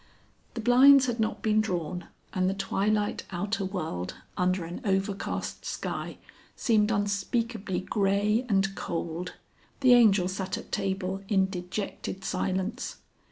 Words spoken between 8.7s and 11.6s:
cold. The Angel sat at table in